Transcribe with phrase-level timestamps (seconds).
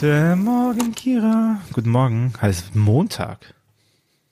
[0.00, 1.60] Guten Morgen, Kira.
[1.72, 2.32] Guten Morgen.
[2.40, 3.54] Es ist Montag.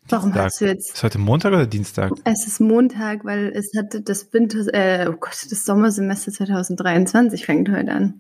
[0.09, 0.45] Warum Dienstag.
[0.47, 0.95] hast du jetzt?
[0.95, 2.13] Ist heute Montag oder Dienstag?
[2.25, 7.69] Es ist Montag, weil es hat das Winter, äh, oh Gott, das Sommersemester 2023 fängt
[7.69, 8.15] heute an.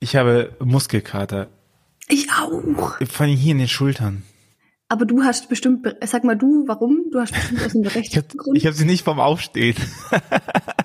[0.00, 1.48] Ich habe Muskelkater.
[2.08, 2.50] Ich auch.
[3.06, 4.22] Vor allem hier in den Schultern.
[4.88, 7.04] Aber du hast bestimmt, be- sag mal du, warum?
[7.12, 8.56] Du hast bestimmt aus einem Ich habe berechtigten Grund.
[8.56, 9.76] ich hab sie nicht vom Aufstehen.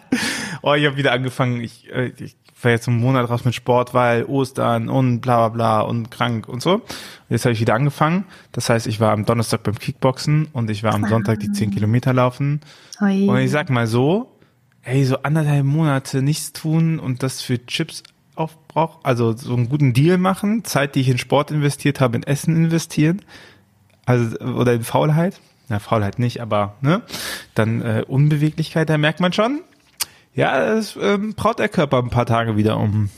[0.61, 1.61] oh, ich habe wieder angefangen.
[1.61, 5.49] Ich, äh, ich war jetzt einen Monat raus mit Sport, weil Ostern und bla bla
[5.49, 6.75] bla und krank und so.
[6.75, 6.83] Und
[7.29, 8.25] jetzt habe ich wieder angefangen.
[8.51, 11.71] Das heißt, ich war am Donnerstag beim Kickboxen und ich war am Sonntag die 10
[11.71, 12.61] Kilometer laufen.
[12.99, 13.27] Hui.
[13.27, 14.31] Und ich sag mal so,
[14.81, 18.03] hey, so anderthalb Monate nichts tun und das für Chips
[18.35, 22.23] aufbraucht, also so einen guten Deal machen, Zeit, die ich in Sport investiert habe, in
[22.23, 23.21] Essen investieren,
[24.05, 27.01] also oder in Faulheit, na Faulheit nicht, aber ne,
[27.53, 29.61] dann äh, Unbeweglichkeit, da merkt man schon,
[30.39, 33.09] ja, es ähm, braucht der Körper ein paar Tage wieder, um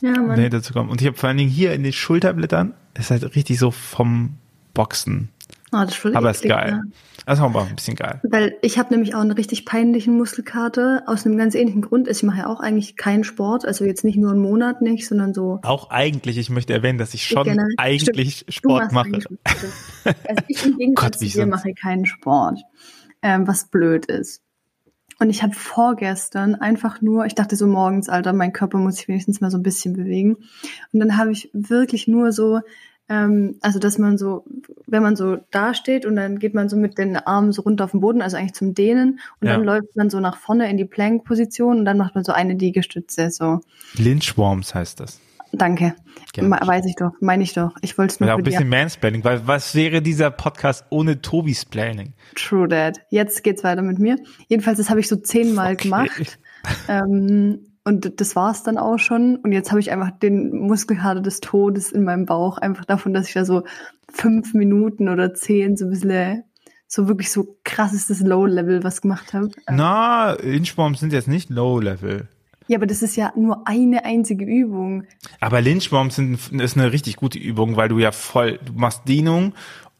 [0.00, 0.36] ja, Mann.
[0.36, 0.90] dahinter zu kommen.
[0.90, 4.36] Und ich habe vor allen Dingen hier in den Schulterblättern, ist halt richtig so vom
[4.74, 5.30] Boxen,
[5.72, 6.70] Oh, das ist voll aber ist eklig, geil.
[6.70, 6.80] ja.
[7.26, 8.20] Das ist aber ein bisschen geil.
[8.22, 12.06] Weil ich habe nämlich auch einen richtig peinlichen Muskelkater aus einem ganz ähnlichen Grund.
[12.08, 15.34] Ich mache ja auch eigentlich keinen Sport, also jetzt nicht nur einen Monat nicht, sondern
[15.34, 19.06] so Auch eigentlich, ich möchte erwähnen, dass ich schon Generell- eigentlich Stimmt, Sport mache.
[19.08, 19.26] eigentlich.
[20.04, 22.60] Also ich im Gegensatz Gott, zu dir mache keinen Sport,
[23.22, 24.42] ähm, was blöd ist.
[25.18, 29.08] Und ich habe vorgestern einfach nur, ich dachte so morgens, Alter, mein Körper muss sich
[29.08, 30.36] wenigstens mal so ein bisschen bewegen.
[30.92, 32.60] Und dann habe ich wirklich nur so,
[33.08, 34.44] ähm, also dass man so,
[34.86, 37.92] wenn man so dasteht und dann geht man so mit den Armen so runter auf
[37.92, 39.54] den Boden, also eigentlich zum Dehnen, und Ja.
[39.54, 42.54] dann läuft man so nach vorne in die Plank-Position und dann macht man so eine
[42.54, 43.60] Liegestütze, so.
[43.96, 45.20] Lynchworms heißt das.
[45.52, 45.94] Danke.
[46.32, 46.50] Gerne.
[46.50, 47.70] Weiß ich doch, meine ich doch.
[47.82, 51.20] Ich wollte es nur Ja, auch ein bisschen Mansplaining, weil was wäre dieser Podcast ohne
[51.22, 52.14] Tobis Planning?
[52.34, 52.98] True that.
[53.10, 54.16] Jetzt geht's weiter mit mir.
[54.48, 55.84] Jedenfalls, das habe ich so zehnmal Okay.
[55.84, 56.38] gemacht.
[56.88, 59.36] Ähm, und das war's dann auch schon.
[59.36, 62.58] Und jetzt habe ich einfach den Muskelkater des Todes in meinem Bauch.
[62.58, 63.62] Einfach davon, dass ich da so
[64.12, 66.42] fünf Minuten oder zehn so ein bisschen,
[66.88, 69.46] so wirklich so krassestes Low-Level was gemacht habe.
[69.68, 72.28] Ähm, Na, Lynchworms sind jetzt nicht Low-Level.
[72.68, 75.04] Ja, aber das ist ja nur eine einzige Übung.
[75.40, 79.54] Aber Lynchworms sind, ist eine richtig gute Übung, weil du ja voll, du machst Dehnung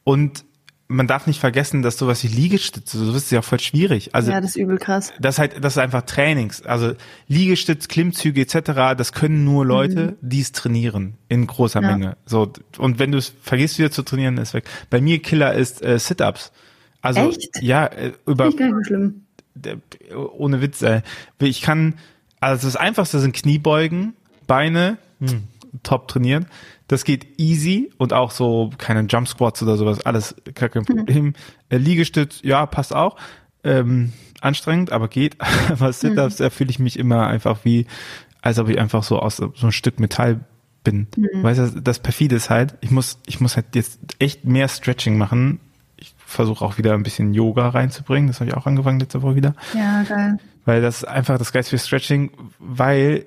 [0.05, 0.45] und
[0.89, 4.15] man darf nicht vergessen, dass sowas wie Liegestütze, so ist ja voll schwierig.
[4.15, 5.13] Also ja, das ist übel krass.
[5.19, 6.63] das ist halt, das ist einfach Trainings.
[6.63, 6.93] Also
[7.27, 8.95] Liegestütz, Klimmzüge etc.
[8.97, 11.91] Das können nur Leute, die es trainieren in großer Ja.
[11.91, 12.17] Menge.
[12.25, 14.65] So und wenn du es vergisst wieder zu trainieren, ist weg.
[14.89, 16.53] Bei mir Killer ist äh, Sit-ups.
[17.03, 17.61] Also Echt?
[17.63, 19.23] ja äh, über ich gar nicht so schlimm.
[19.57, 19.79] der-
[20.39, 20.83] ohne Witz.
[20.83, 21.03] Äh,
[21.41, 21.95] ich kann
[22.41, 24.15] also das Einfachste sind Kniebeugen,
[24.47, 25.45] Beine, hm,
[25.83, 26.47] top trainieren.
[26.89, 31.35] Das geht easy und auch so keine Jump Squats oder sowas, alles gar kein Problem.
[31.69, 33.17] Äh, Liegestütz, ja, passt auch.
[33.65, 35.37] Ähm, anstrengend, aber geht.
[35.69, 37.87] Aber Sit-ups, da fühle ich mich immer einfach wie,
[38.43, 40.41] als ob ich einfach so aus so ein Stück Metall
[40.85, 41.09] bin.
[41.43, 45.19] Weißt du, das perfide ist halt, ich muss, ich muss halt jetzt echt mehr Stretching
[45.19, 45.59] machen.
[45.97, 48.29] Ich versuche auch wieder ein bisschen Yoga reinzubringen.
[48.29, 49.55] Das habe ich auch angefangen letzte Woche wieder.
[49.75, 50.39] Ja, geil.
[50.67, 53.25] Weil das ist einfach das Geist für Stretching, weil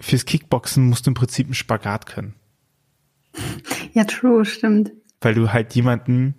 [0.00, 2.34] fürs Kickboxen musst du im Prinzip einen Spagat können.
[3.94, 4.90] Ja, true, stimmt.
[5.20, 6.34] Weil du halt jemanden,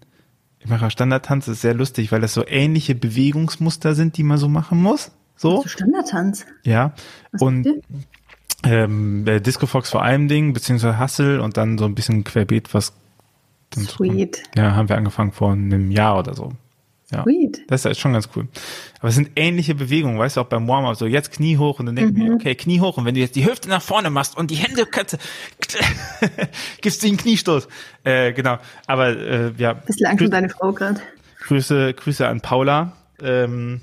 [0.57, 4.39] ich mache auch Standardtanz, ist sehr lustig, weil das so ähnliche Bewegungsmuster sind, die man
[4.39, 5.11] so machen muss.
[5.35, 6.47] So, Standardtanz.
[6.63, 6.93] ja.
[7.31, 7.67] Was Und
[8.63, 12.73] ähm, äh, Disco Fox vor allem Ding, beziehungsweise Hustle und dann so ein bisschen querbeet,
[12.73, 12.93] was
[13.75, 14.41] so- Sweet.
[14.55, 16.53] ja, haben wir angefangen vor einem Jahr oder so.
[17.13, 17.23] Ja.
[17.23, 17.63] Sweet.
[17.67, 18.47] Das ist schon ganz cool.
[18.99, 21.85] Aber es sind ähnliche Bewegungen, weißt du, auch beim Warm-up, so jetzt Knie hoch und
[21.85, 24.09] dann denke ich mir, okay, Knie hoch und wenn du jetzt die Hüfte nach vorne
[24.09, 25.17] machst und die Hände kannst,
[26.81, 27.67] gibst du einen Kniestoß.
[28.03, 28.57] Äh, genau.
[28.87, 31.01] Aber äh, ja, Bisschen Angst um deine Frau gerade.
[31.47, 32.93] Grüße, Grüße an Paula.
[33.21, 33.81] Ähm,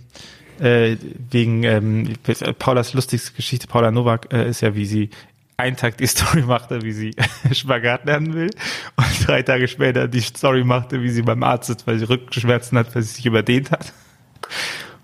[0.60, 0.96] äh,
[1.30, 2.12] wegen ähm,
[2.58, 5.10] Paulas lustigste Geschichte, Paula Nowak, äh, ist ja, wie sie
[5.60, 7.14] einen Tag die Story machte, wie sie
[7.52, 8.50] Spagat lernen will
[8.96, 12.78] und drei Tage später die Story machte, wie sie beim Arzt sitzt, weil sie Rückenschmerzen
[12.78, 13.92] hat, weil sie sich überdehnt hat.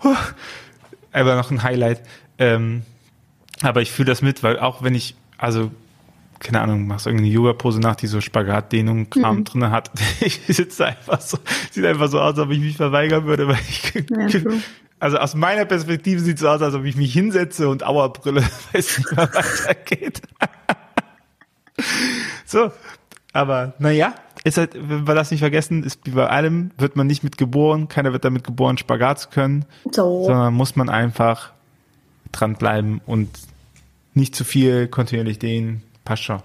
[0.00, 0.14] Puh.
[1.12, 2.02] Einfach noch ein Highlight.
[2.38, 2.82] Ähm,
[3.62, 5.70] aber ich fühle das mit, weil auch wenn ich, also
[6.38, 9.90] keine Ahnung, machst irgendeine Yoga-Pose nach, die so Spagatdehnung Kram drinne hat.
[10.20, 11.38] Ich sitze einfach so,
[11.70, 14.50] sieht einfach so aus, als ob ich mich verweigern würde, weil ich, Ja.
[15.06, 18.40] Also aus meiner Perspektive sieht es so aus, als ob ich mich hinsetze und Auerbrille,
[18.72, 20.20] weil es nicht mehr weitergeht.
[22.44, 22.72] so,
[23.32, 27.06] aber naja, ist halt, wenn wir das nicht vergessen, ist wie bei allem, wird man
[27.06, 30.24] nicht mit geboren, keiner wird damit geboren, Spagat zu können, So.
[30.24, 31.52] sondern muss man einfach
[32.32, 33.30] dranbleiben und
[34.12, 36.42] nicht zu viel kontinuierlich den Pascha.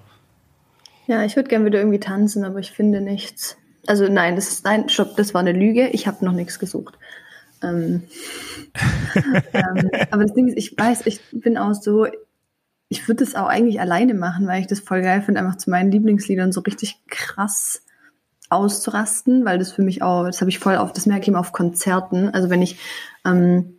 [1.07, 3.57] Ja, ich würde gerne wieder irgendwie tanzen, aber ich finde nichts.
[3.87, 5.87] Also nein, das ist nein, stopp, das war eine Lüge.
[5.87, 6.99] Ich habe noch nichts gesucht.
[7.63, 8.03] Ähm,
[9.53, 12.07] ähm, aber das Ding ist, ich weiß, ich bin auch so,
[12.89, 15.69] ich würde das auch eigentlich alleine machen, weil ich das voll geil finde, einfach zu
[15.69, 17.83] meinen Lieblingsliedern so richtig krass
[18.49, 21.39] auszurasten, weil das für mich auch, das habe ich voll auf, das merke ich immer
[21.39, 22.29] auf Konzerten.
[22.29, 22.77] Also wenn ich,
[23.25, 23.77] ähm,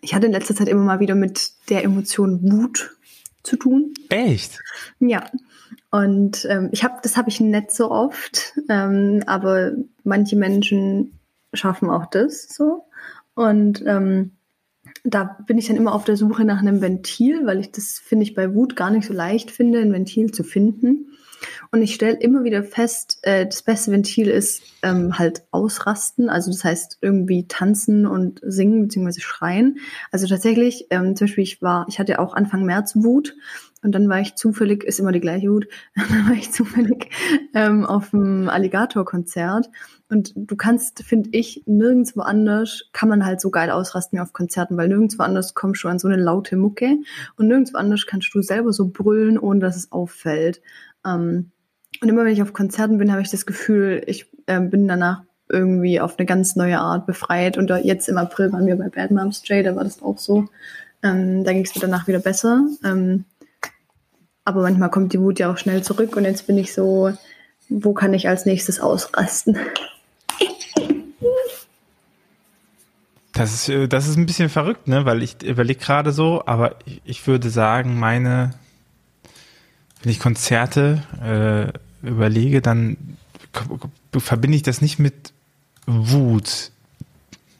[0.00, 2.96] ich hatte in letzter Zeit immer mal wieder mit der Emotion Wut
[3.42, 3.92] zu tun.
[4.08, 4.60] Echt?
[4.98, 5.24] Ja.
[5.90, 9.72] Und ähm, ich habe, das habe ich nicht so oft, ähm, aber
[10.02, 11.20] manche Menschen
[11.52, 12.84] schaffen auch das so.
[13.34, 14.32] Und ähm,
[15.02, 18.24] da bin ich dann immer auf der Suche nach einem Ventil, weil ich das finde
[18.24, 21.10] ich bei Wut gar nicht so leicht finde, ein Ventil zu finden.
[21.70, 26.50] Und ich stelle immer wieder fest, äh, das beste Ventil ist ähm, halt ausrasten, also
[26.50, 29.20] das heißt irgendwie tanzen und singen bzw.
[29.20, 29.78] schreien.
[30.10, 33.36] Also tatsächlich, ähm, zum Beispiel ich war, ich hatte auch Anfang März Wut
[33.84, 37.10] und dann war ich zufällig, ist immer die gleiche Wut, dann war ich zufällig
[37.54, 39.70] ähm, auf dem Alligator-Konzert
[40.08, 44.32] und du kannst, finde ich, nirgendwo anders kann man halt so geil ausrasten wie auf
[44.32, 46.96] Konzerten, weil nirgendwo anders kommst du an so eine laute Mucke
[47.36, 50.60] und nirgendwo anders kannst du selber so brüllen, ohne dass es auffällt.
[51.06, 51.50] Ähm,
[52.00, 55.22] und immer wenn ich auf Konzerten bin, habe ich das Gefühl, ich äh, bin danach
[55.48, 57.58] irgendwie auf eine ganz neue Art befreit.
[57.58, 60.48] Und jetzt im April waren wir bei Bad Moms J, da war das auch so.
[61.02, 62.66] Ähm, da ging es mir danach wieder besser.
[62.82, 63.24] Ähm,
[64.44, 67.12] aber manchmal kommt die Wut ja auch schnell zurück und jetzt bin ich so,
[67.68, 69.58] wo kann ich als nächstes ausrasten?
[73.32, 75.04] Das ist, äh, das ist ein bisschen verrückt, ne?
[75.06, 78.54] Weil ich überlege gerade so, aber ich, ich würde sagen, meine
[80.04, 83.16] wenn ich Konzerte äh, überlege, dann
[84.12, 85.32] verbinde ich das nicht mit
[85.86, 86.70] Wut.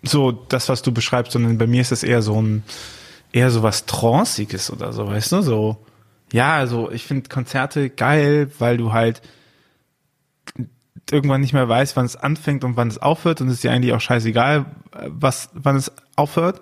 [0.02, 2.62] So das, was du beschreibst, sondern bei mir ist das eher so ein,
[3.32, 5.40] eher so was Tranciges oder so, weißt du?
[5.40, 5.78] So,
[6.34, 9.22] ja, also ich finde Konzerte geil, weil du halt
[11.08, 13.70] irgendwann nicht mehr weißt, wann es anfängt und wann es aufhört und es ist ja
[13.70, 14.66] eigentlich auch scheißegal,
[15.06, 16.60] was, wann es aufhört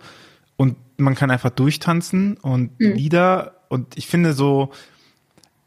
[0.59, 2.93] und man kann einfach durchtanzen und mhm.
[2.93, 4.73] Lieder und ich finde so,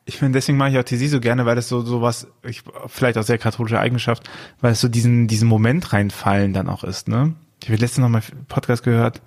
[0.05, 2.61] ich finde, deswegen mache ich auch TC so gerne, weil das so, so was, ich,
[2.85, 4.29] vielleicht auch sehr katholische Eigenschaft,
[4.61, 7.33] weil es so diesen, diesen Moment reinfallen dann auch ist, ne?
[7.63, 9.23] Ich habe letztens noch mal Podcast gehört.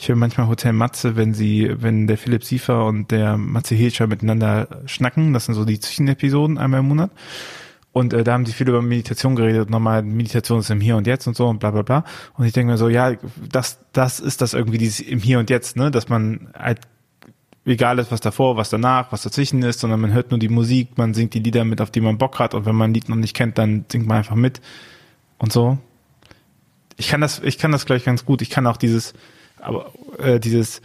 [0.00, 4.06] Ich höre manchmal Hotel Matze, wenn sie, wenn der Philipp Siefer und der Matze Hilscher
[4.06, 5.32] miteinander schnacken.
[5.32, 7.10] Das sind so die Zwischenepisoden einmal im Monat.
[7.90, 11.08] Und äh, da haben sie viel über Meditation geredet, nochmal Meditation ist im Hier und
[11.08, 12.04] Jetzt und so und bla bla bla.
[12.34, 13.14] Und ich denke mir so, ja,
[13.50, 15.90] das, das ist das irgendwie dieses im Hier und Jetzt, ne?
[15.90, 16.78] Dass man halt
[17.64, 20.96] egal ist, was davor, was danach, was dazwischen ist, sondern man hört nur die Musik,
[20.96, 23.08] man singt die Lieder mit, auf die man Bock hat und wenn man ein Lied
[23.08, 24.60] noch nicht kennt, dann singt man einfach mit
[25.38, 25.76] und so.
[26.96, 28.42] Ich kann das, ich kann das gleich ganz gut.
[28.42, 29.14] Ich kann auch dieses,
[29.60, 30.80] aber äh, dieses,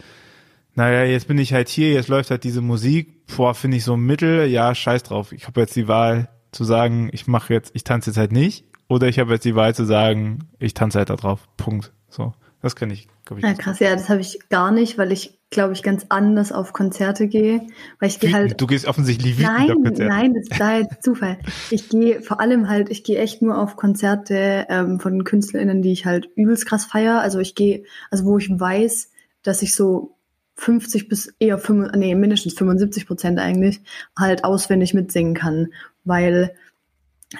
[0.74, 3.96] naja, jetzt bin ich halt hier, jetzt läuft halt diese Musik, boah, finde ich so
[3.96, 5.32] mittel, ja, scheiß drauf.
[5.32, 8.64] Ich habe jetzt die Wahl zu sagen, ich mache jetzt, ich tanze jetzt halt nicht,
[8.88, 11.48] oder ich habe jetzt die Wahl zu sagen, ich tanze halt da drauf.
[11.56, 11.92] Punkt.
[12.08, 13.08] So, das kann ich.
[13.36, 16.52] Ich, ja, krass, ja, das habe ich gar nicht, weil ich glaube ich, ganz anders
[16.52, 17.62] auf Konzerte gehe.
[17.98, 18.60] Weil ich gehe halt.
[18.60, 20.04] Du gehst offensichtlich wütend nein, auf Konzerte.
[20.04, 21.38] Nein, das ist da jetzt Zufall.
[21.70, 25.92] Ich gehe vor allem halt, ich gehe echt nur auf Konzerte ähm, von KünstlerInnen, die
[25.92, 27.20] ich halt übelst krass feier.
[27.20, 29.10] Also ich gehe, also wo ich weiß,
[29.42, 30.16] dass ich so
[30.56, 33.80] 50 bis eher 5, nee, mindestens 75 Prozent eigentlich
[34.18, 35.68] halt auswendig mitsingen kann.
[36.04, 36.54] Weil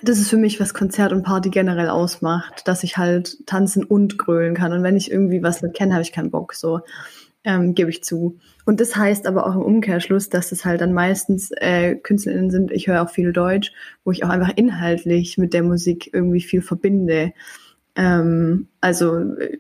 [0.02, 4.19] das ist für mich, was Konzert und Party generell ausmacht, dass ich halt tanzen und
[4.19, 4.72] grölen kann.
[4.72, 6.55] Und wenn ich irgendwie was nicht kenne, habe ich keinen Bock.
[6.55, 6.81] So
[7.44, 8.38] ähm, gebe ich zu.
[8.64, 12.73] Und das heißt aber auch im Umkehrschluss, dass es halt dann meistens äh, KünstlerInnen sind,
[12.73, 13.73] ich höre auch viel Deutsch,
[14.04, 17.33] wo ich auch einfach inhaltlich mit der Musik irgendwie viel verbinde.
[17.95, 19.59] Ähm, also äh,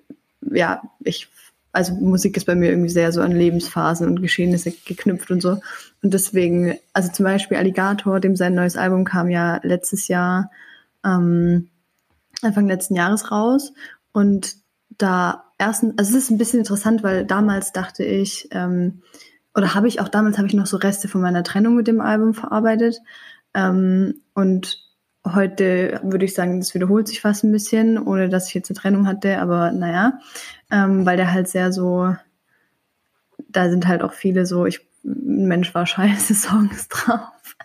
[0.50, 1.28] ja, ich,
[1.72, 5.60] also Musik ist bei mir irgendwie sehr so an Lebensphasen und Geschehnisse geknüpft und so.
[6.02, 10.50] Und deswegen, also zum Beispiel Alligator, dem sein neues Album kam ja letztes Jahr,
[11.04, 11.68] ähm,
[12.40, 13.72] Anfang letzten Jahres raus.
[14.12, 14.56] Und
[14.96, 19.02] da erstens, also es ist ein bisschen interessant, weil damals dachte ich, ähm,
[19.54, 22.00] oder habe ich auch damals habe ich noch so Reste von meiner Trennung mit dem
[22.00, 22.98] Album verarbeitet.
[23.54, 24.84] Ähm, und
[25.26, 28.78] heute würde ich sagen, das wiederholt sich fast ein bisschen, ohne dass ich jetzt eine
[28.78, 30.18] Trennung hatte, aber naja,
[30.70, 32.14] ähm, weil der halt sehr so,
[33.48, 37.56] da sind halt auch viele so, ich, Mensch war scheiße Songs drauf.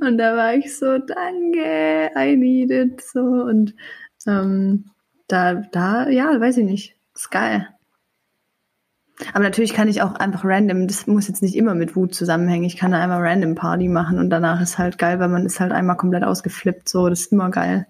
[0.00, 3.74] und da war ich so, danke, I need it, so und
[4.26, 4.90] ähm,
[5.28, 6.96] da, da, ja, weiß ich nicht.
[7.14, 7.68] Ist geil.
[9.34, 12.64] Aber natürlich kann ich auch einfach random, das muss jetzt nicht immer mit Wut zusammenhängen.
[12.64, 15.58] Ich kann da einmal random Party machen und danach ist halt geil, weil man ist
[15.58, 16.88] halt einmal komplett ausgeflippt.
[16.88, 17.86] So, das ist immer geil.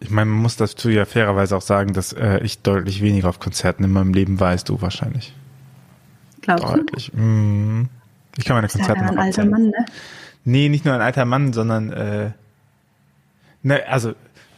[0.00, 3.38] Ich meine, man muss dazu ja fairerweise auch sagen, dass äh, ich deutlich weniger auf
[3.38, 5.34] Konzerten in meinem Leben war als du wahrscheinlich.
[6.40, 7.10] Glaubst deutlich.
[7.14, 7.20] du?
[7.20, 7.88] Mm.
[8.36, 9.84] Ich kann meine Konzerte ja ein alter Mann, ne?
[10.44, 12.30] Nee, nicht nur ein alter Mann, sondern äh,
[13.62, 14.14] ne, also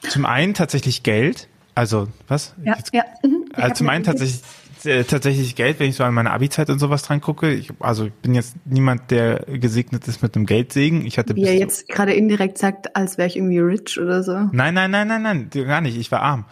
[0.08, 1.48] zum einen tatsächlich Geld.
[1.74, 2.54] Also, was?
[2.62, 3.04] Ja, Jetzt, ja.
[3.22, 3.46] Mhm.
[3.54, 4.42] Also zum einen tatsächlich,
[4.84, 7.52] äh, tatsächlich Geld, wenn ich so an meine Abi-Zeit und sowas dran gucke.
[7.52, 11.06] Ich, also ich bin jetzt niemand, der gesegnet ist mit einem Geldsegen.
[11.06, 14.32] Ich hatte Wie er jetzt gerade indirekt sagt, als wäre ich irgendwie rich oder so.
[14.52, 15.96] Nein, nein, nein, nein, nein, gar nicht.
[15.96, 16.44] Ich war arm.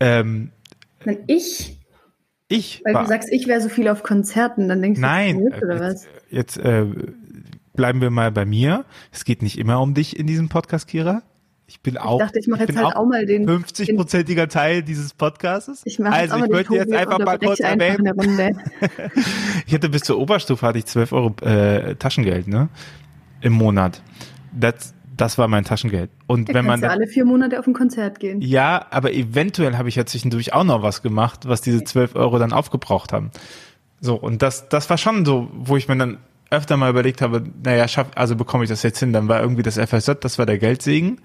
[0.00, 0.50] Ähm,
[1.04, 1.78] Wenn ich,
[2.48, 5.36] ich weil war, du sagst, ich wäre so viel auf Konzerten, dann denkst du, nein,
[5.38, 6.06] bin rich oder äh, was?
[6.30, 6.86] jetzt, jetzt äh,
[7.74, 8.84] bleiben wir mal bei mir.
[9.10, 11.22] Es geht nicht immer um dich in diesem Podcast, Kira.
[11.72, 15.14] Ich bin auch, Ich dachte, ich mache jetzt halt auch mal den, 50-prozentiger Teil dieses
[15.14, 15.80] Podcasts.
[15.86, 18.12] ich mache also jetzt auch mal ich möchte jetzt einfach mal kurz erwähnen.
[19.66, 22.68] Ich hatte bis zur Oberstufe hatte ich 12 Euro äh, Taschengeld, ne?
[23.40, 24.02] Im Monat.
[24.52, 26.10] Das, das war mein Taschengeld.
[26.26, 28.42] Und Da wenn man dann, alle vier Monate auf ein Konzert gehen.
[28.42, 32.38] ja, aber eventuell habe ich ja zwischendurch auch noch was gemacht, was diese 12 Euro
[32.38, 33.30] dann aufgebraucht haben.
[34.02, 36.18] So, und das, das war schon so, wo ich mir dann
[36.50, 39.14] öfter mal überlegt habe, naja, schaff, also bekomme ich das jetzt hin.
[39.14, 41.22] Dann war irgendwie das FSJ, das war der Geldsegen.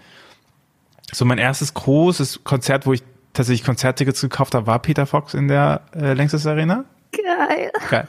[1.12, 5.48] So mein erstes großes Konzert, wo ich tatsächlich Konzerttickets gekauft habe, war Peter Fox in
[5.48, 6.86] der äh, Längstes Arena.
[7.12, 7.72] Geil.
[7.90, 8.08] Geil.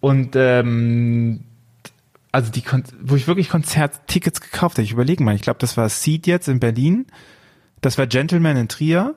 [0.00, 1.44] Und ähm,
[2.32, 5.76] also die, Kon wo ich wirklich Konzerttickets gekauft habe, ich überlege mal, ich glaube, das
[5.76, 7.06] war Seed jetzt in Berlin,
[7.80, 9.14] das war Gentleman in Trier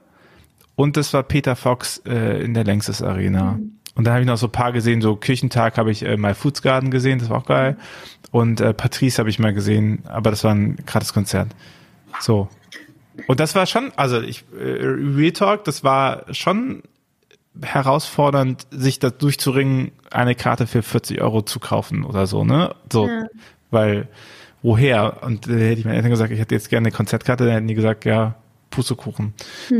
[0.75, 3.60] und das war Peter Fox äh, in der Längstes Arena.
[3.96, 6.34] Und da habe ich noch so ein paar gesehen, so Kirchentag habe ich äh, mal
[6.34, 7.75] Foods Garden gesehen, das war auch geil.
[8.32, 11.50] Und äh, Patrice habe ich mal gesehen, aber das war ein gratis Konzert.
[12.22, 12.48] So.
[13.28, 16.84] Und das war schon, also ich, äh, Real Talk, das war schon
[17.62, 22.74] herausfordernd, sich da durchzuringen, eine Karte für 40 Euro zu kaufen oder so, ne?
[22.92, 23.26] So, Ja.
[23.72, 24.08] weil
[24.62, 25.24] woher?
[25.24, 27.68] Und äh, hätte ich meinen Eltern gesagt, ich hätte jetzt gerne eine Konzertkarte, dann hätten
[27.68, 28.36] die gesagt, ja,
[28.72, 29.34] Pustekuchen.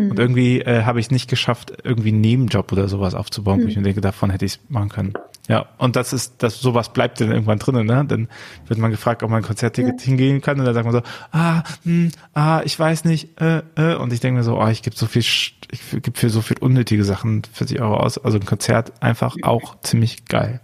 [0.10, 3.68] Und irgendwie äh, habe ich es nicht geschafft, irgendwie einen Nebenjob oder sowas aufzubauen, wo
[3.68, 5.14] ich mir denke, davon hätte ich es machen können.
[5.50, 8.06] Ja, und das ist, das sowas bleibt dann irgendwann drinnen, ne?
[8.08, 8.28] Dann
[8.68, 11.02] wird man gefragt, ob man ein Konzertticket hingehen kann und dann sagt man so,
[11.32, 14.84] ah, hm, ah, ich weiß nicht, äh, äh, und ich denke mir so, oh, ich
[14.84, 15.56] gebe so viel, ich
[15.92, 18.20] gebe für so viel unnötige Sachen 40 Euro aus.
[18.20, 20.62] Also ein Konzert einfach auch ziemlich geil.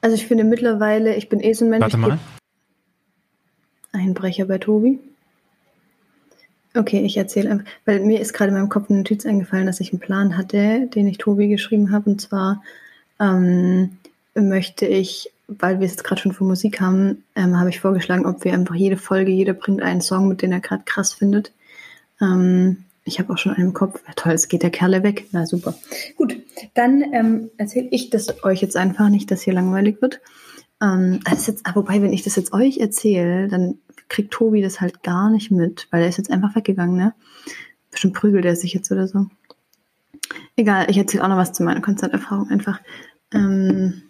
[0.00, 1.82] Also ich finde mittlerweile, ich bin eh so ein Mensch.
[1.82, 2.18] Warte mal.
[3.92, 4.98] Einbrecher bei Tobi.
[6.76, 9.78] Okay, ich erzähle einfach, weil mir ist gerade in meinem Kopf eine Notiz eingefallen, dass
[9.78, 12.10] ich einen Plan hatte, den ich Tobi geschrieben habe.
[12.10, 12.60] Und zwar
[13.20, 13.98] ähm,
[14.34, 18.26] möchte ich, weil wir es jetzt gerade schon von Musik haben, ähm, habe ich vorgeschlagen,
[18.26, 21.52] ob wir einfach jede Folge, jeder bringt einen Song, mit dem er gerade krass findet.
[22.20, 24.00] Ähm, ich habe auch schon einen im Kopf.
[24.06, 25.26] Ja, toll, es geht der Kerle weg.
[25.32, 25.74] Na super.
[26.16, 26.36] Gut,
[26.72, 30.20] dann ähm, erzähle ich das euch jetzt einfach nicht, dass hier langweilig wird.
[30.82, 33.78] Ähm, ist jetzt, ah, wobei, wenn ich das jetzt euch erzähle, dann
[34.08, 37.14] kriegt Tobi das halt gar nicht mit, weil er ist jetzt einfach weggegangen, ne?
[37.90, 39.26] Bestimmt prügelt er sich jetzt oder so.
[40.56, 42.80] Egal, ich erzähle auch noch was zu meiner Konzerterfahrung einfach.
[43.32, 44.02] Ähm,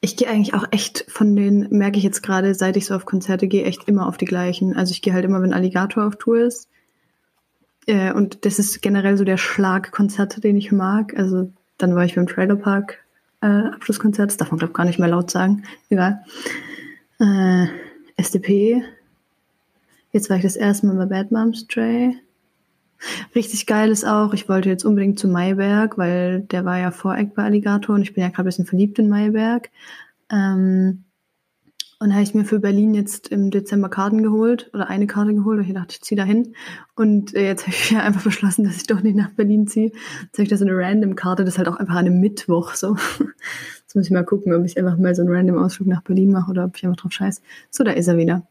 [0.00, 3.06] ich gehe eigentlich auch echt von den, merke ich jetzt gerade, seit ich so auf
[3.06, 4.76] Konzerte gehe, echt immer auf die gleichen.
[4.76, 6.68] Also ich gehe halt immer, wenn Alligator auf Tour ist.
[7.86, 11.16] Äh, und das ist generell so der Schlagkonzert, den ich mag.
[11.16, 12.98] Also dann war ich beim Trailer Park
[13.42, 14.30] äh, Abschlusskonzert.
[14.30, 15.64] Das darf man, glaube ich, gar nicht mehr laut sagen.
[15.88, 16.24] Egal.
[17.20, 17.66] Äh,
[18.16, 18.82] SDP.
[20.12, 22.16] Jetzt war ich das erste Mal bei Bad Moms Stray.
[23.34, 27.34] Richtig geil ist auch, ich wollte jetzt unbedingt zu Mayberg, weil der war ja Voreck
[27.34, 29.70] bei Alligator und ich bin ja gerade ein bisschen verliebt in Mayberg.
[30.30, 31.04] Ähm,
[32.02, 35.34] und da habe ich mir für Berlin jetzt im Dezember Karten geholt oder eine Karte
[35.34, 36.56] geholt, weil ich dachte, ich ziehe da hin.
[36.96, 39.92] Und äh, jetzt habe ich mir einfach beschlossen, dass ich doch nicht nach Berlin ziehe.
[40.22, 42.74] Jetzt habe ich da so eine Random-Karte, das ist halt auch einfach an einem Mittwoch
[42.74, 42.96] so.
[43.82, 46.50] Jetzt muss ich mal gucken, ob ich einfach mal so einen Random-Ausflug nach Berlin mache
[46.50, 47.40] oder ob ich einfach drauf scheiß.
[47.70, 48.48] So, da ist er wieder.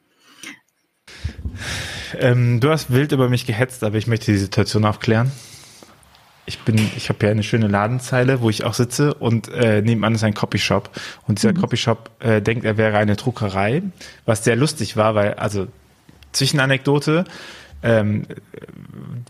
[2.20, 5.32] Ähm, du hast wild über mich gehetzt, aber ich möchte die Situation aufklären.
[6.46, 10.16] Ich bin, ich habe ja eine schöne Ladenzeile, wo ich auch sitze und äh, nebenan
[10.16, 10.90] ist ein Copyshop.
[11.28, 13.84] Und dieser Copyshop äh, denkt, er wäre eine Druckerei,
[14.26, 15.68] was sehr lustig war, weil also
[16.32, 17.26] Zwischenanekdote,
[17.84, 18.26] ähm,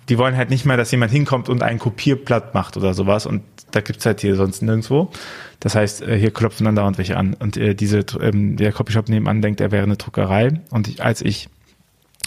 [0.10, 3.26] die wollen halt nicht mehr, dass jemand hinkommt und ein Kopierblatt macht oder sowas.
[3.26, 5.12] Und da gibt's halt hier sonst nirgendwo.
[5.60, 7.34] Das heißt, äh, hier klopfen dann dauernd welche an.
[7.36, 10.62] Und äh, diese ähm, der Copyshop nebenan denkt, er wäre eine Druckerei.
[10.70, 11.50] Und ich, als ich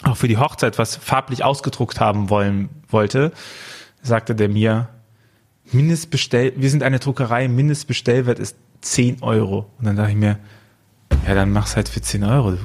[0.02, 3.32] auch für die Hochzeit was farblich ausgedruckt haben wollen wollte,
[4.02, 4.88] sagte der mir,
[5.72, 9.70] Mindestbestell, wir sind eine Druckerei, Mindestbestellwert ist 10 Euro.
[9.78, 10.38] Und dann dachte ich mir,
[11.26, 12.58] ja, dann mach's halt für 10 Euro.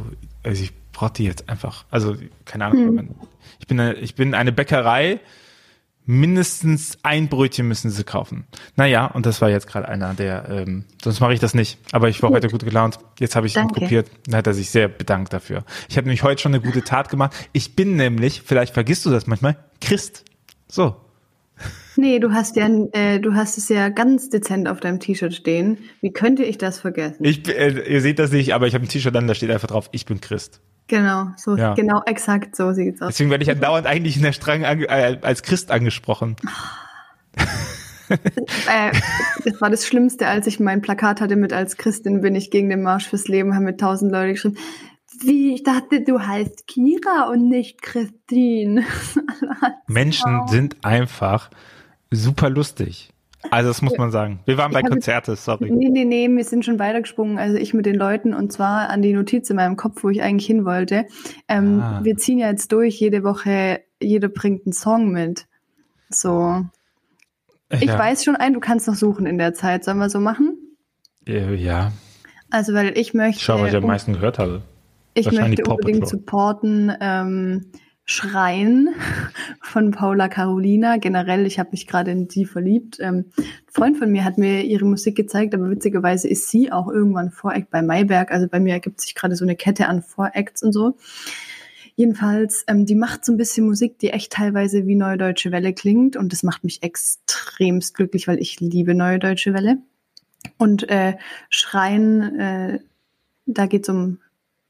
[0.43, 1.85] Also ich brauche die jetzt einfach.
[1.91, 3.15] Also, keine Ahnung.
[3.59, 5.21] Ich, bin eine, ich bin eine Bäckerei,
[6.09, 8.47] mindestens ein Brötchen müssen sie kaufen.
[8.75, 11.77] Naja, und das war jetzt gerade einer der, ähm, sonst mache ich das nicht.
[11.91, 12.37] Aber ich war Gut.
[12.37, 12.97] heute gut gelaunt.
[13.19, 14.09] Jetzt habe ich ihn kopiert.
[14.25, 15.63] Dann hat er sich sehr bedankt dafür.
[15.87, 17.35] Ich habe nämlich heute schon eine gute Tat gemacht.
[17.53, 20.25] Ich bin nämlich, vielleicht vergisst du das manchmal, Christ.
[20.67, 20.95] So.
[21.95, 25.77] Nee, du hast ja, äh, du hast es ja ganz dezent auf deinem T-Shirt stehen.
[26.01, 27.23] Wie könnte ich das vergessen?
[27.23, 29.67] Ich, äh, ihr seht das nicht, aber ich habe ein T-Shirt an, da steht einfach
[29.67, 30.59] drauf, ich bin Christ.
[30.89, 31.75] Genau, so, Ja.
[31.75, 33.09] genau, exakt so sieht's aus.
[33.09, 36.35] Deswegen werde ich andauernd eigentlich in der Strang äh, als Christ angesprochen.
[38.09, 38.91] äh,
[39.45, 42.69] das war das Schlimmste, als ich mein Plakat hatte mit als Christin bin ich gegen
[42.69, 44.57] den Marsch fürs Leben, haben mit tausend Leute geschrieben.
[45.21, 48.83] Wie, ich dachte, du heißt Kira und nicht Christine.
[49.87, 51.51] Menschen sind einfach
[52.09, 53.11] super lustig.
[53.51, 54.39] Also das muss man sagen.
[54.45, 55.71] Wir waren bei Konzerte, sorry.
[55.71, 57.37] Nee, nee, nee, wir sind schon weitergesprungen.
[57.37, 60.21] Also ich mit den Leuten und zwar an die Notiz in meinem Kopf, wo ich
[60.21, 61.05] eigentlich hin wollte.
[61.47, 62.01] Ähm, ah.
[62.03, 65.47] Wir ziehen ja jetzt durch, jede Woche, jeder bringt einen Song mit.
[66.09, 66.65] So.
[67.71, 67.97] Ich ja.
[67.97, 69.83] weiß schon ein, du kannst noch suchen in der Zeit.
[69.83, 70.57] Sollen wir so machen?
[71.27, 71.91] Äh, ja.
[72.49, 73.43] Also, weil ich möchte.
[73.43, 74.63] Schau, was ich am meisten gehört habe.
[75.13, 76.91] Ich möchte unbedingt supporten.
[76.99, 77.71] Ähm,
[78.11, 78.89] Schreien
[79.61, 80.97] von Paula Carolina.
[80.97, 82.97] Generell, ich habe mich gerade in sie verliebt.
[82.99, 86.87] Ähm, ein Freund von mir hat mir ihre Musik gezeigt, aber witzigerweise ist sie auch
[86.87, 88.31] irgendwann Voreck bei Mayberg.
[88.31, 90.97] Also bei mir ergibt sich gerade so eine Kette an Voracts und so.
[91.95, 95.73] Jedenfalls, ähm, die macht so ein bisschen Musik, die echt teilweise wie Neue Deutsche Welle
[95.73, 99.77] klingt und das macht mich extremst glücklich, weil ich liebe Neue Deutsche Welle.
[100.57, 101.13] Und äh,
[101.51, 102.79] Schreien, äh,
[103.45, 104.17] da geht's um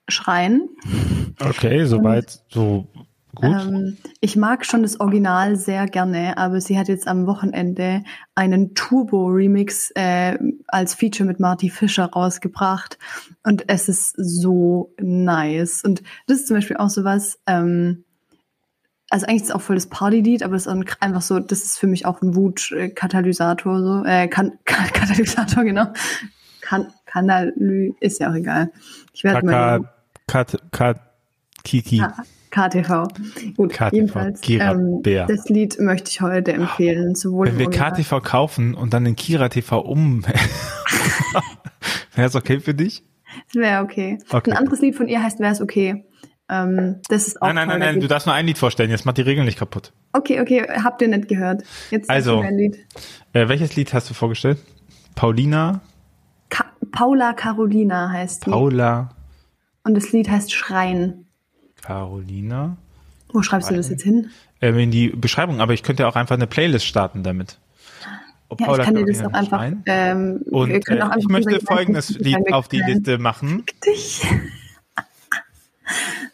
[0.09, 0.67] Schreien.
[1.39, 2.85] Okay, soweit so
[3.41, 8.03] ähm, ich mag schon das Original sehr gerne, aber sie hat jetzt am Wochenende
[8.35, 12.97] einen Turbo-Remix äh, als Feature mit Marty Fischer rausgebracht
[13.43, 15.83] und es ist so nice.
[15.83, 18.03] Und das ist zum Beispiel auch sowas, ähm,
[19.09, 21.79] also eigentlich ist es auch voll das Party-Lied, aber es ist einfach so, das ist
[21.79, 25.87] für mich auch ein Wut-Katalysator, so, äh, kan Katalysator, genau.
[26.61, 28.71] Kan Kanalü, ist ja auch egal.
[29.13, 29.89] Ich werde mal.
[30.27, 31.01] Kat, Kat,
[31.63, 31.97] Kiki.
[31.97, 32.13] Ja.
[32.51, 33.07] KTV.
[33.55, 34.41] Gut, KTV, jedenfalls.
[34.41, 35.27] Kira ähm, Bär.
[35.27, 37.15] Das Lied möchte ich heute empfehlen.
[37.15, 40.23] Sowohl Wenn wir KTV kaufen und dann den Kira TV um,
[42.15, 43.03] wäre es okay für dich?
[43.47, 44.17] Das wäre okay.
[44.31, 44.51] okay.
[44.51, 46.05] Ein anderes Lied von ihr heißt Wäre es okay.
[46.49, 48.89] Ähm, das ist auch nein, nein, nein, nein, du darfst nur ein Lied vorstellen.
[48.89, 49.93] Jetzt macht die Regel nicht kaputt.
[50.13, 51.63] Okay, okay, habt ihr nicht gehört.
[51.91, 52.79] Jetzt also, ein Lied.
[53.33, 54.57] Äh, welches Lied hast du vorgestellt?
[55.13, 55.81] Paulina?
[56.49, 58.49] Ka Paula Carolina heißt die.
[58.49, 59.09] Paula.
[59.83, 61.28] Und das Lied heißt Schreien.
[61.81, 62.77] Carolina.
[63.31, 64.31] Wo schreibst du das jetzt hin?
[64.61, 67.57] Ähm, in die Beschreibung, aber ich könnte auch einfach eine Playlist starten damit.
[68.49, 69.71] Ob ja, Paula ich kann dir das auch einfach.
[69.85, 73.63] Ähm, Und äh, auch einfach ich möchte folgendes Lied auf die Liste machen.
[73.67, 74.25] Fick dich.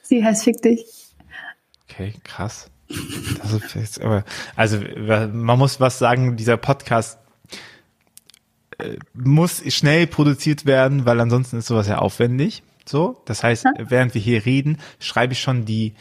[0.01, 0.86] Sie heißt Fick dich.
[1.89, 2.69] Okay, krass.
[3.73, 4.23] Jetzt, aber,
[4.55, 4.79] also
[5.34, 7.19] man muss was sagen, dieser Podcast
[8.77, 12.63] äh, muss schnell produziert werden, weil ansonsten ist sowas ja aufwendig.
[12.88, 15.93] So, das heißt, während wir hier reden, schreibe ich schon die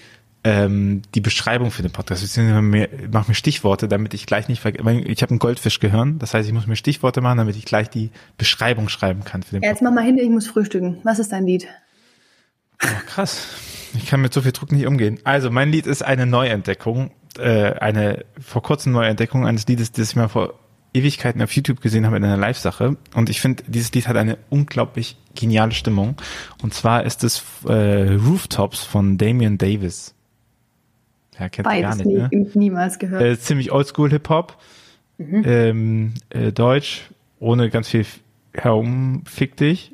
[0.44, 2.22] ähm, die Beschreibung für den Podcast.
[2.22, 5.00] Ich mache mir Stichworte, damit ich gleich nicht vergesse.
[5.00, 8.10] Ich habe ein Goldfischgehirn, das heißt, ich muss mir Stichworte machen, damit ich gleich die
[8.36, 10.98] Beschreibung schreiben kann für den ja, Jetzt mach mal hin, ich muss frühstücken.
[11.02, 11.66] Was ist dein Lied?
[12.82, 13.48] Oh, krass.
[13.94, 15.18] Ich kann mit so viel Druck nicht umgehen.
[15.24, 20.16] Also, mein Lied ist eine Neuentdeckung, äh, eine vor kurzem Neuentdeckung eines Liedes, das ich
[20.16, 20.58] mal vor
[20.94, 22.96] Ewigkeiten auf YouTube gesehen habe in einer Live-Sache.
[23.14, 26.14] Und ich finde, dieses Lied hat eine unglaublich geniale Stimmung.
[26.62, 30.14] Und zwar ist es äh, Rooftops von Damian Davis.
[31.38, 32.50] Ja, kennt Beides gar nicht, nie, ne?
[32.54, 33.22] niemals gehört.
[33.22, 34.56] Äh, ziemlich oldschool Hip-Hop.
[35.18, 35.42] Mhm.
[35.44, 38.06] Ähm, äh, Deutsch, ohne ganz viel
[38.52, 39.92] herum, fick dich.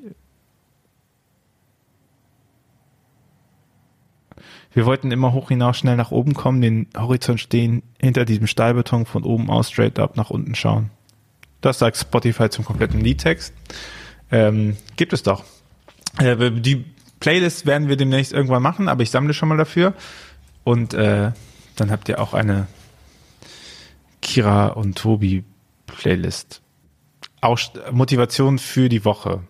[4.72, 9.04] Wir wollten immer hoch hinaus schnell nach oben kommen, den Horizont stehen, hinter diesem Stahlbeton
[9.04, 10.90] von oben aus straight up nach unten schauen.
[11.60, 13.52] Das sagt Spotify zum kompletten Liedtext.
[14.30, 15.44] Ähm, gibt es doch.
[16.18, 16.84] Äh, die
[17.18, 19.94] Playlist werden wir demnächst irgendwann machen, aber ich sammle schon mal dafür.
[20.64, 21.32] Und äh,
[21.76, 22.66] dann habt ihr auch eine
[24.22, 25.44] Kira und Tobi
[25.86, 26.62] Playlist.
[27.40, 27.58] Auch
[27.90, 29.42] Motivation für die Woche.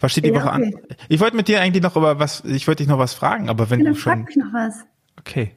[0.00, 0.74] Was steht die ja, Woche okay.
[0.74, 0.96] an?
[1.08, 3.70] Ich wollte mit dir eigentlich noch über was, ich wollte dich noch was fragen, aber
[3.70, 4.12] wenn ja, du schon.
[4.12, 4.84] Frag mich noch was.
[5.18, 5.52] Okay.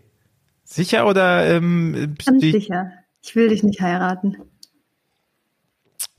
[0.63, 2.91] Sicher oder ähm, Ganz sicher.
[3.21, 4.37] Ich will dich nicht heiraten.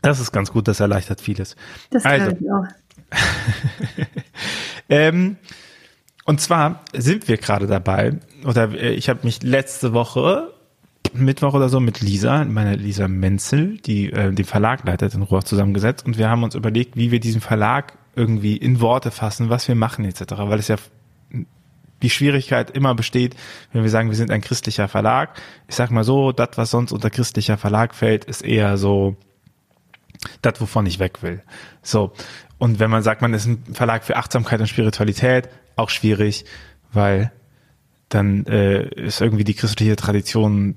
[0.02, 1.56] Das ist ganz gut, das erleichtert vieles.
[1.90, 2.30] Das also.
[2.30, 2.64] ich auch.
[4.88, 5.36] ähm,
[6.24, 10.52] und zwar sind wir gerade dabei, oder äh, ich habe mich letzte Woche
[11.12, 15.44] Mittwoch oder so mit Lisa, meiner Lisa Menzel, die äh, den Verlag leitet in Ruhr,
[15.44, 19.68] zusammengesetzt und wir haben uns überlegt, wie wir diesen Verlag irgendwie in Worte fassen, was
[19.68, 20.76] wir machen etc., weil es ja
[22.02, 23.36] die Schwierigkeit immer besteht,
[23.72, 25.40] wenn wir sagen, wir sind ein christlicher Verlag.
[25.68, 29.16] Ich sag mal so, das, was sonst unter christlicher Verlag fällt, ist eher so
[30.42, 31.42] das, wovon ich weg will.
[31.82, 32.12] So.
[32.58, 36.44] Und wenn man sagt, man ist ein Verlag für Achtsamkeit und Spiritualität, auch schwierig,
[36.92, 37.32] weil
[38.08, 40.76] dann äh, ist irgendwie die christliche Tradition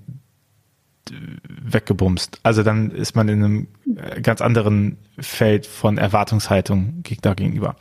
[1.12, 2.40] weggebumst.
[2.44, 7.76] Also dann ist man in einem äh, ganz anderen Feld von Erwartungshaltung da gegenüber.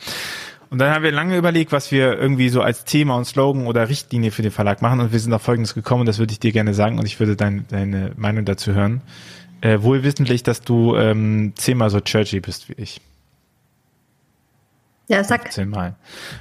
[0.70, 3.88] Und dann haben wir lange überlegt, was wir irgendwie so als Thema und Slogan oder
[3.88, 5.00] Richtlinie für den Verlag machen.
[5.00, 7.36] Und wir sind auf Folgendes gekommen, das würde ich dir gerne sagen und ich würde
[7.36, 9.02] dein, deine Meinung dazu hören.
[9.60, 13.00] Äh, wohlwissentlich, dass du ähm, zehnmal so churchy bist wie ich.
[15.08, 15.50] Ja, sag.
[15.52, 15.96] Zehnmal.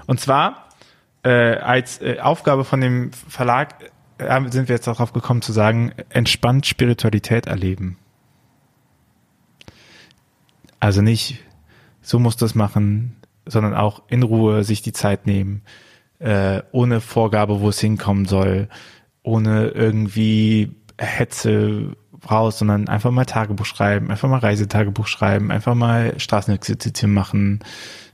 [0.07, 0.69] Und zwar
[1.23, 3.75] äh, als äh, Aufgabe von dem Verlag
[4.17, 7.97] sind wir jetzt darauf gekommen zu sagen, entspannt Spiritualität erleben.
[10.79, 11.39] Also nicht,
[12.01, 15.61] so muss das machen, sondern auch in Ruhe sich die Zeit nehmen,
[16.19, 18.69] äh, ohne Vorgabe, wo es hinkommen soll,
[19.23, 21.95] ohne irgendwie Hetze
[22.29, 27.59] raus, sondern einfach mal Tagebuch schreiben, einfach mal Reisetagebuch schreiben, einfach mal Straßenexerzitien machen,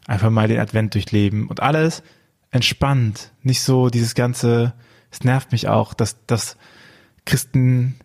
[0.08, 2.04] einfach mal den Advent durchleben und alles
[2.52, 3.32] entspannt.
[3.42, 4.74] Nicht so dieses ganze,
[5.14, 6.58] es nervt mich auch, dass, dass
[7.24, 7.96] Christen,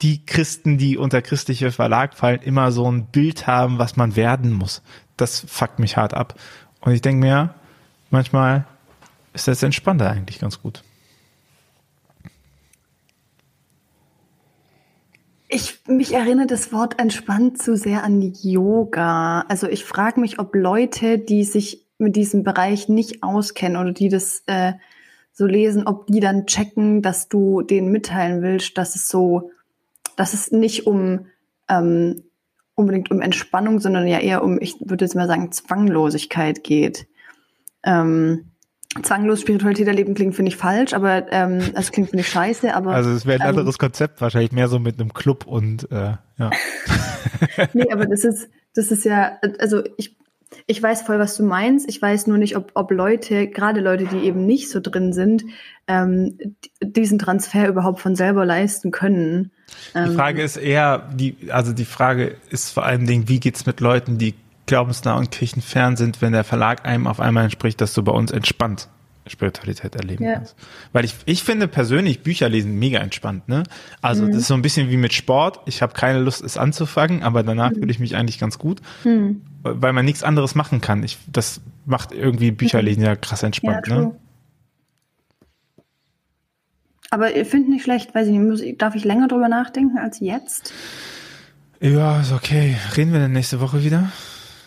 [0.00, 4.52] die Christen, die unter christliche Verlag fallen, immer so ein Bild haben, was man werden
[4.52, 4.82] muss.
[5.18, 6.34] Das fuckt mich hart ab.
[6.80, 7.54] Und ich denke mir,
[8.10, 8.66] manchmal
[9.34, 10.82] ist das entspannter eigentlich ganz gut.
[15.50, 19.42] Ich mich erinnert das Wort entspannt zu sehr an Yoga.
[19.48, 24.08] Also ich frage mich, ob Leute, die sich mit diesem Bereich nicht auskennen oder die
[24.08, 24.74] das äh,
[25.38, 29.52] so lesen, ob die dann checken, dass du denen mitteilen willst, dass es so,
[30.16, 31.26] dass es nicht um
[31.68, 32.24] ähm,
[32.74, 37.06] unbedingt um Entspannung, sondern ja eher um, ich würde jetzt mal sagen, Zwanglosigkeit geht.
[37.84, 38.50] Ähm,
[39.00, 42.94] zwanglos Spiritualität erleben klingt, finde ich, falsch, aber ähm, also klingt, finde ich, scheiße, aber.
[42.94, 46.14] Also es wäre ein ähm, anderes Konzept, wahrscheinlich mehr so mit einem Club und äh,
[46.38, 46.50] ja.
[47.74, 50.17] nee, aber das ist, das ist ja, also ich,
[50.66, 51.88] ich weiß voll, was du meinst.
[51.88, 55.44] Ich weiß nur nicht, ob, ob Leute, gerade Leute, die eben nicht so drin sind,
[55.86, 56.38] ähm,
[56.82, 59.52] diesen Transfer überhaupt von selber leisten können.
[59.94, 63.66] Die Ähm, Frage ist eher, die, also die Frage ist vor allen Dingen, wie geht's
[63.66, 64.34] mit Leuten, die
[64.66, 68.30] glaubensnah und kirchenfern sind, wenn der Verlag einem auf einmal entspricht, dass du bei uns
[68.30, 68.88] entspannt
[69.28, 70.34] Spiritualität erleben Ja.
[70.34, 70.56] kannst.
[70.92, 73.62] Weil ich, ich finde persönlich Bücher lesen mega entspannt, ne?
[74.02, 74.28] Also Mhm.
[74.32, 75.60] das ist so ein bisschen wie mit Sport.
[75.66, 77.74] Ich habe keine Lust, es anzufangen, aber danach Mhm.
[77.76, 78.80] fühle ich mich eigentlich ganz gut,
[79.62, 81.02] weil man nichts anderes machen kann.
[81.02, 82.50] Ich, das macht irgendwie
[83.02, 83.44] ja krass Mhm.
[83.44, 83.96] ja, entspannt, true.
[83.98, 84.14] ne?
[87.10, 89.96] Aber ihr findet nicht schlecht, weiß ich nicht, muss, ich- darf ich länger drüber nachdenken
[89.98, 90.72] als jetzt?
[91.80, 92.76] Ja, ist okay.
[92.96, 94.10] Reden wir dann nächste Woche wieder?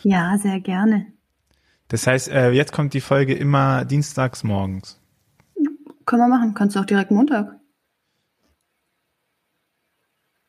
[0.03, 1.05] Ja, sehr gerne.
[1.91, 4.97] Das heißt, äh, jetzt kommt die Folge immer dienstags morgens.
[6.05, 6.53] Können wir machen.
[6.53, 7.59] Kannst du auch direkt Montag.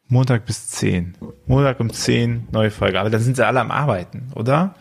[0.07, 1.17] Montag bis 10.
[1.47, 3.01] Montag um 10 neue Folge.
[3.01, 4.77] Aber dann sind sie alle am Arbeiten, oder?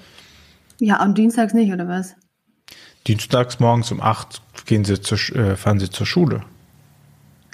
[0.79, 2.15] Ja, und dienstags nicht, oder was?
[3.07, 6.43] Dienstags morgens um 8 gehen sie zur, äh, fahren sie zur Schule.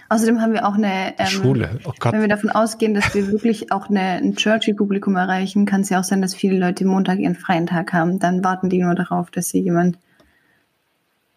[0.10, 1.80] Außerdem haben wir auch eine ähm, Schule.
[1.86, 2.14] Oh Gott.
[2.14, 6.00] Wenn wir davon ausgehen, dass wir wirklich auch eine, ein Churchy-Publikum erreichen, kann es ja
[6.00, 8.20] auch sein, dass viele Leute Montag ihren freien Tag haben.
[8.20, 9.98] Dann warten die nur darauf, dass sie jemand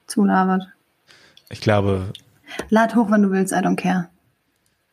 [0.07, 0.69] zulabert.
[1.51, 2.13] Ich glaube,
[2.69, 4.09] Lad hoch, wenn du willst, I don't care.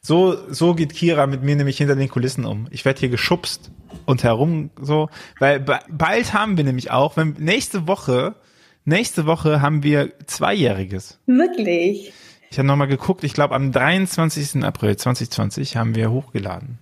[0.01, 2.67] so, so geht Kira mit mir nämlich hinter den Kulissen um.
[2.71, 3.71] Ich werde hier geschubst
[4.05, 5.09] und herum so,
[5.39, 8.35] weil ba- bald haben wir nämlich auch, wenn nächste Woche,
[8.85, 11.19] nächste Woche haben wir Zweijähriges.
[11.25, 12.13] Wirklich?
[12.49, 14.63] Ich habe nochmal geguckt, ich glaube am 23.
[14.63, 16.79] April 2020 haben wir hochgeladen.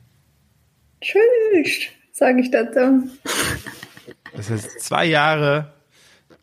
[1.02, 3.10] Tschüss, sage ich dazu.
[4.36, 5.74] Das heißt, zwei Jahre,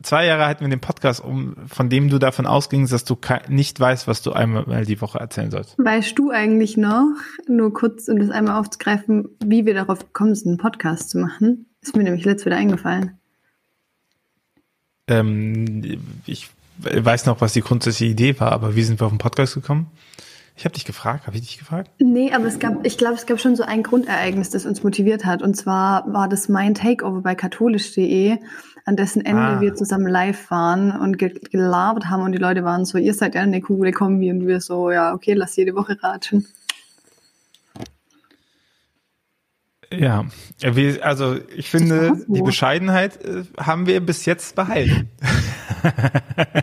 [0.02, 3.16] zwei Jahre hatten wir den Podcast um, von dem du davon ausgingst, dass du
[3.48, 5.76] nicht weißt, was du einmal die Woche erzählen sollst.
[5.78, 7.14] Weißt du eigentlich noch,
[7.46, 11.66] nur kurz, um das einmal aufzugreifen, wie wir darauf gekommen sind, einen Podcast zu machen?
[11.80, 13.18] Ist mir nämlich letztes wieder eingefallen.
[15.08, 19.18] Ähm, ich weiß noch, was die grundsätzliche Idee war, aber wie sind wir auf den
[19.18, 19.90] Podcast gekommen?
[20.56, 21.90] Ich habe dich gefragt, habe ich dich gefragt?
[21.98, 25.24] Nee, aber es gab, ich glaube, es gab schon so ein Grundereignis, das uns motiviert
[25.24, 25.42] hat.
[25.42, 28.36] Und zwar war das mein Takeover bei katholisch.de,
[28.84, 29.60] an dessen Ende Ah.
[29.60, 33.34] wir zusammen live waren und ge gelabert haben und die Leute waren so, ihr seid
[33.34, 36.46] ja eine coole Kombi und wir so, ja, okay, lass jede Woche ratschen.
[39.90, 40.24] Ja,
[41.02, 45.10] also ich finde, die Bescheidenheit äh, haben wir bis jetzt behalten.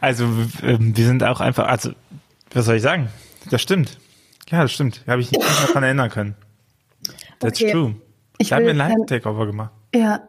[0.00, 0.24] also
[0.62, 1.92] ähm, wir sind auch einfach, also
[2.52, 3.08] was soll ich sagen?
[3.50, 3.98] Das stimmt.
[4.48, 5.02] Ja, das stimmt.
[5.06, 6.34] Habe ich nicht mehr daran erinnern können.
[7.40, 7.72] That's Okay.
[7.72, 7.94] true.
[8.38, 9.72] Ich da haben wir will ein kein- Live-Takeover gemacht.
[9.94, 10.28] Ja.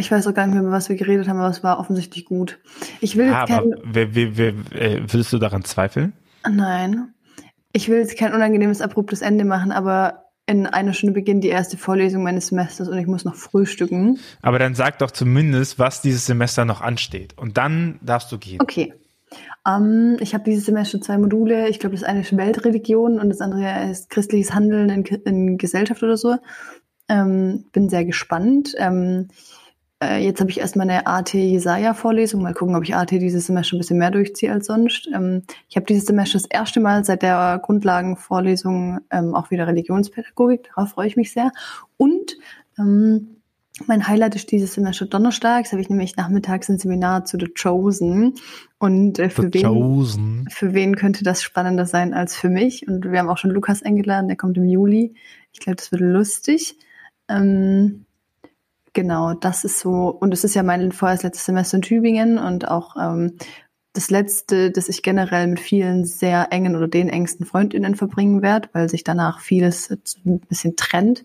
[0.00, 2.24] Ich weiß auch gar nicht mehr, über was wir geredet haben, aber es war offensichtlich
[2.24, 2.58] gut.
[3.00, 4.48] Ich will jetzt Ah, aber wer, wer, wer,
[4.80, 6.12] äh, würdest du daran zweifeln?
[6.48, 7.14] nein.
[7.72, 11.76] Ich will jetzt kein unangenehmes, abruptes Ende machen, aber in einer Stunde beginnt die erste
[11.76, 14.18] Vorlesung meines Semesters und ich muss noch frühstücken.
[14.40, 17.36] Aber dann sag doch zumindest, was dieses Semester noch ansteht.
[17.36, 18.58] Und dann darfst du gehen.
[18.62, 18.94] Okay.
[19.66, 21.68] Ähm, ich habe dieses Semester zwei Module.
[21.68, 26.02] Ich glaube, das eine ist Weltreligion und das andere ist christliches Handeln in, in Gesellschaft
[26.02, 26.36] oder so.
[27.10, 28.74] Ähm, bin sehr gespannt.
[28.78, 29.28] Ähm,
[30.02, 32.42] äh, jetzt habe ich erstmal eine AT Jesaja-Vorlesung.
[32.42, 35.08] Mal gucken, ob ich AT dieses Semester ein bisschen mehr durchziehe als sonst.
[35.12, 40.68] Ähm, ich habe dieses Semester das erste Mal seit der Grundlagenvorlesung ähm, auch wieder Religionspädagogik.
[40.74, 41.50] Darauf freue ich mich sehr.
[41.96, 42.36] Und
[42.78, 43.38] ähm,
[43.86, 48.34] mein Highlight ist dieses Semester Donnerstags, habe ich nämlich nachmittags ein Seminar zu The Chosen.
[48.78, 50.48] Und äh, für, The wen, Chosen.
[50.50, 52.86] für wen könnte das spannender sein als für mich?
[52.86, 55.14] Und wir haben auch schon Lukas eingeladen, der kommt im Juli.
[55.52, 56.76] Ich glaube, das wird lustig.
[57.28, 58.04] Ähm,
[58.98, 60.08] genau, das ist so.
[60.08, 63.36] Und es ist ja mein vorerst letztes Semester in Tübingen und auch ähm,
[63.92, 68.68] das letzte, das ich generell mit vielen sehr engen oder den engsten Freundinnen verbringen werde,
[68.72, 69.88] weil sich danach vieles
[70.26, 71.24] ein bisschen trennt.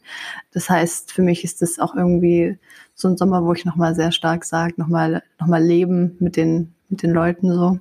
[0.52, 2.60] Das heißt, für mich ist das auch irgendwie
[2.94, 6.76] so ein Sommer, wo ich nochmal sehr stark sage, nochmal noch mal leben mit den,
[6.90, 7.80] mit den Leuten so.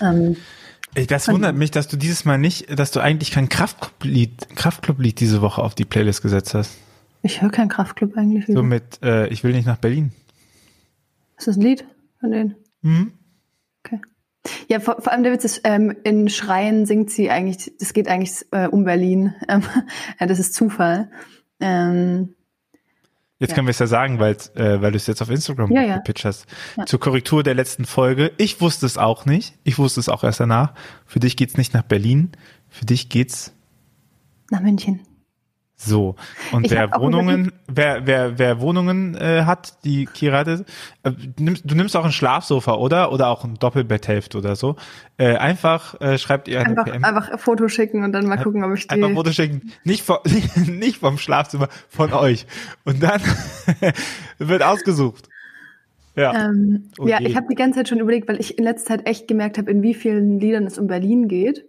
[0.00, 0.36] Ähm,
[0.94, 4.96] Ey, Das wundert mich, dass du dieses Mal nicht, dass du eigentlich kein Kraftclub-Lied Kraftclub
[5.02, 6.78] diese Woche auf die Playlist gesetzt hast.
[7.24, 8.46] Ich höre keinen Kraftclub eigentlich.
[8.46, 10.12] So mit äh, Ich will nicht nach Berlin.
[11.36, 11.84] ist das ein Lied
[12.20, 12.54] von denen?
[12.82, 13.12] Mhm.
[13.84, 14.00] Okay.
[14.68, 18.08] Ja, vor, vor allem der Witz ist, ähm, in Schreien singt sie eigentlich, das geht
[18.08, 19.34] eigentlich äh, um Berlin.
[19.48, 19.62] Ähm,
[20.20, 21.10] ja, das ist Zufall.
[21.60, 22.34] Ähm,
[23.40, 23.54] Jetzt Ja.
[23.56, 25.96] können wir es ja sagen, weil, äh, weil du es jetzt auf Instagram Ja, ja.
[25.96, 26.46] gepitcht hast.
[26.76, 26.86] Ja.
[26.86, 28.32] Zur Korrektur der letzten Folge.
[28.38, 29.58] Ich wusste es auch nicht.
[29.64, 30.72] Ich wusste es auch erst danach.
[31.04, 32.30] Für dich geht's nicht nach Berlin.
[32.68, 33.52] Für dich geht's
[34.50, 35.00] nach München.
[35.84, 36.16] So.
[36.52, 40.64] Und Ich wer Wohnungen, wer, wer, wer Wohnungen äh, hat, die Kira hatte,
[41.02, 43.12] äh, nimmst, du nimmst auch ein Schlafsofa, oder?
[43.12, 44.76] Oder auch ein Doppelbetthälfte oder so.
[45.16, 47.04] Äh, einfach äh, schreibt ihr eine Einfach, PM.
[47.04, 48.94] einfach ein Foto schicken und dann mal gucken, ob ich die.
[48.94, 49.72] Einfach Foto schicken.
[49.84, 50.18] Nicht, vom,
[50.66, 52.46] nicht vom Schlafzimmer, von euch.
[52.84, 53.20] Und dann
[54.38, 55.28] wird ausgesucht.
[56.16, 56.48] Ja.
[56.48, 59.06] Ähm, Oh ja, ich habe die ganze Zeit schon überlegt, weil ich in letzter Zeit
[59.08, 61.64] echt gemerkt habe, in wie vielen Liedern es um Berlin geht.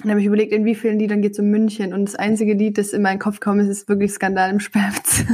[0.00, 1.92] Dann habe ich überlegt, in wie vielen Liedern geht es um München.
[1.92, 5.28] Und das einzige Lied, das in meinen Kopf kommt, ist, ist wirklich Skandal im Sperrbezirk.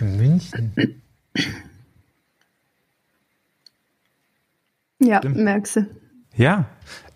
[0.00, 0.72] München.
[5.00, 5.36] ja, Stimmt.
[5.36, 5.86] merkst du.
[6.36, 6.66] Ja.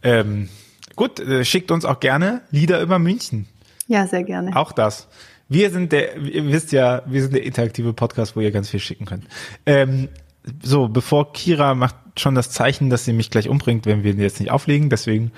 [0.03, 0.49] Ähm,
[0.97, 3.47] gut, äh, schickt uns auch gerne Lieder über München.
[3.87, 4.57] Ja, sehr gerne.
[4.57, 5.09] Auch das.
[5.49, 8.81] Wir sind der, ihr wisst ja, wir sind der interaktive Podcast, wo ihr ganz viel
[8.81, 9.25] schicken könnt.
[9.65, 10.09] Ähm,
[10.63, 14.41] so, bevor Kira macht schon das Zeichen, dass sie mich gleich umbringt, wenn wir jetzt
[14.41, 14.91] nicht auflegen.
[14.91, 15.33] Deswegen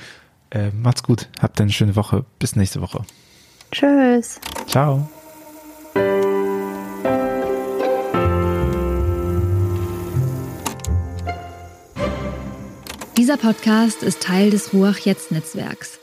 [0.51, 1.29] äh, macht's gut.
[1.41, 2.25] Habt eine schöne Woche.
[2.38, 3.05] Bis nächste Woche.
[3.71, 4.41] Tschüss.
[4.67, 5.09] Ciao.
[13.17, 15.99] Dieser Podcast ist Teil des Ruach Jetzt Netzwerks.